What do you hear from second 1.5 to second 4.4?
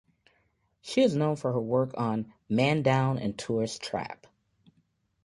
her work on "Man Down and Tourist Trap".